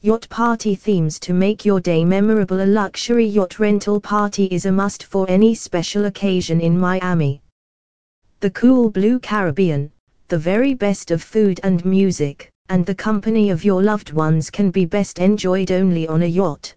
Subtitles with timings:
[0.00, 2.60] Yacht party themes to make your day memorable.
[2.60, 7.42] A luxury yacht rental party is a must for any special occasion in Miami.
[8.38, 9.90] The cool blue Caribbean,
[10.28, 14.70] the very best of food and music, and the company of your loved ones can
[14.70, 16.76] be best enjoyed only on a yacht.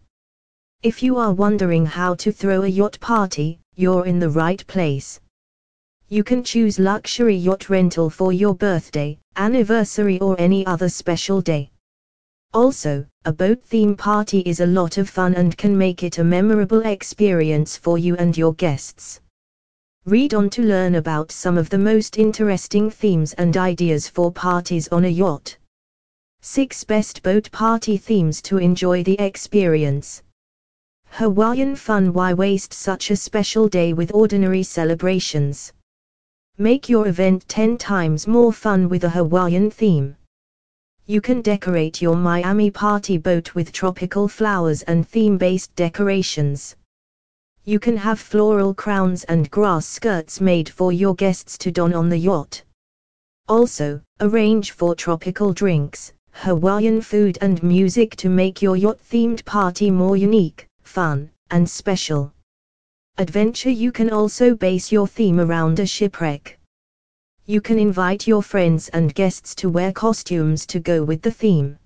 [0.82, 5.20] If you are wondering how to throw a yacht party, you're in the right place.
[6.10, 11.70] You can choose luxury yacht rental for your birthday, anniversary, or any other special day.
[12.54, 16.24] Also, a boat theme party is a lot of fun and can make it a
[16.24, 19.22] memorable experience for you and your guests.
[20.06, 24.90] Read on to learn about some of the most interesting themes and ideas for parties
[24.90, 25.58] on a yacht.
[26.42, 30.22] 6 Best Boat Party Themes to Enjoy the Experience.
[31.06, 35.72] Hawaiian Fun Why waste such a special day with ordinary celebrations?
[36.58, 40.18] Make your event 10 times more fun with a Hawaiian theme.
[41.12, 46.78] You can decorate your Miami party boat with tropical flowers and theme based decorations.
[47.66, 52.08] You can have floral crowns and grass skirts made for your guests to don on
[52.08, 52.64] the yacht.
[53.50, 59.92] Also, arrange for tropical drinks, Hawaiian food, and music to make your yacht themed party
[59.92, 62.32] more unique, fun, and special.
[63.18, 66.58] Adventure You can also base your theme around a shipwreck.
[67.52, 71.78] You can invite your friends and guests to wear costumes to go with the theme.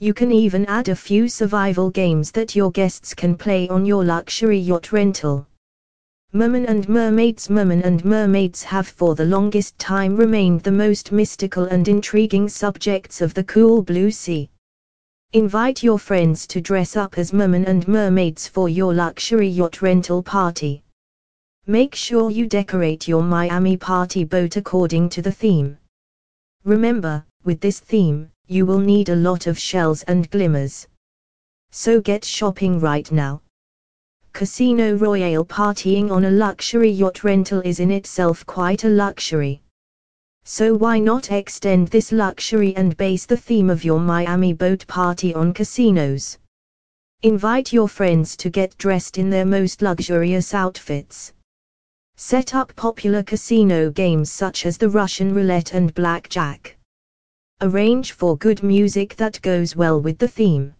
[0.00, 4.04] You can even add a few survival games that your guests can play on your
[4.04, 5.46] luxury yacht rental.
[6.32, 11.66] Mermen and mermaids Mermen and mermaids have for the longest time remained the most mystical
[11.66, 14.50] and intriguing subjects of the cool blue sea.
[15.32, 20.24] Invite your friends to dress up as mermen and mermaids for your luxury yacht rental
[20.24, 20.82] party.
[21.68, 25.78] Make sure you decorate your Miami party boat according to the theme.
[26.64, 30.88] Remember, with this theme, you will need a lot of shells and glimmers.
[31.70, 33.42] So get shopping right now.
[34.32, 39.62] Casino Royale partying on a luxury yacht rental is in itself quite a luxury.
[40.42, 45.32] So why not extend this luxury and base the theme of your Miami boat party
[45.32, 46.38] on casinos?
[47.22, 51.32] Invite your friends to get dressed in their most luxurious outfits.
[52.24, 56.76] Set up popular casino games such as the Russian roulette and blackjack.
[57.60, 60.72] Arrange for good music that goes well with the theme.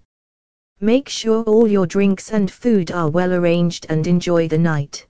[0.81, 5.07] Make sure all your drinks and food are well arranged and enjoy the night.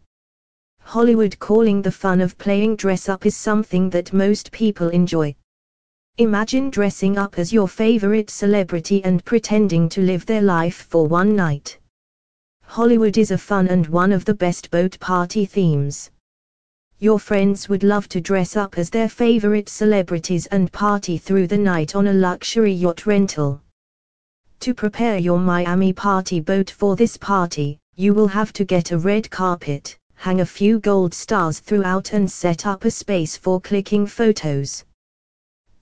[0.80, 5.36] Hollywood calling the fun of playing dress up is something that most people enjoy.
[6.16, 11.36] Imagine dressing up as your favorite celebrity and pretending to live their life for one
[11.36, 11.78] night.
[12.62, 16.10] Hollywood is a fun and one of the best boat party themes.
[17.02, 21.58] Your friends would love to dress up as their favorite celebrities and party through the
[21.58, 23.60] night on a luxury yacht rental.
[24.60, 28.98] To prepare your Miami party boat for this party, you will have to get a
[28.98, 34.06] red carpet, hang a few gold stars throughout, and set up a space for clicking
[34.06, 34.84] photos.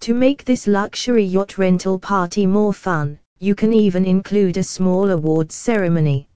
[0.01, 5.11] To make this luxury yacht rental party more fun, you can even include a small
[5.11, 6.30] awards ceremony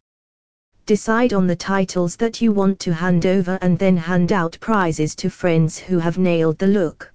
[0.86, 5.14] decide on the titles that you want to hand over and then hand out prizes
[5.14, 7.10] to friends who have nailed the look.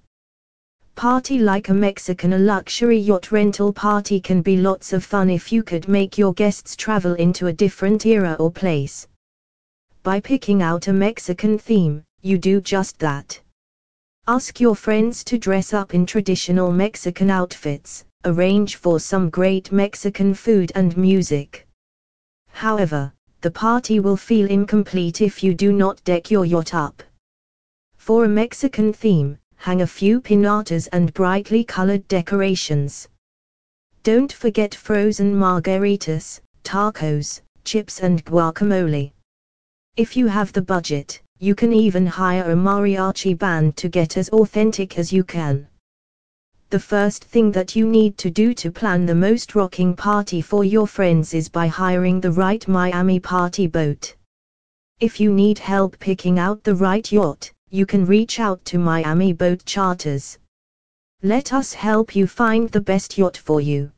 [0.96, 5.52] Party like a Mexican a luxury yacht rental party can be lots of fun if
[5.52, 9.06] you could make your guests travel into a different era or place.
[10.02, 13.40] By picking out a Mexican theme, you do just that.
[14.26, 20.34] Ask your friends to dress up in traditional Mexican outfits, arrange for some great Mexican
[20.34, 21.66] food and music.
[22.48, 27.02] However, the party will feel incomplete if you do not deck your yacht up.
[27.96, 33.08] For a Mexican theme, hang a few pinatas and brightly colored decorations.
[34.02, 39.12] Don't forget frozen margaritas, tacos, chips and guacamole.
[39.96, 44.28] If you have the budget, you can even hire a mariachi band to get as
[44.28, 45.69] authentic as you can
[46.70, 50.64] the first thing that you need to do to plan the most rocking party for
[50.64, 54.14] your friends is by hiring the right Miami party boat.
[55.00, 59.32] If you need help picking out the right yacht, you can reach out to Miami
[59.32, 60.38] Boat Charters.
[61.24, 63.90] Let us help you find the best yacht for you.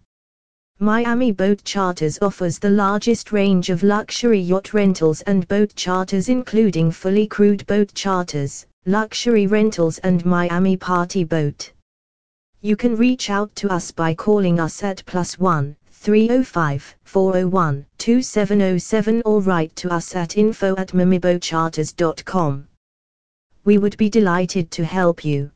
[0.78, 6.90] Miami Boat Charters offers the largest range of luxury yacht rentals and boat charters including
[6.90, 11.70] fully crewed boat charters, luxury rentals and Miami Party Boat.
[12.64, 19.22] You can reach out to us by calling us at plus 1 305 401 2707
[19.24, 22.68] or write to us at info at miamiboatcharters.com.
[23.64, 25.50] We would be delighted to help you.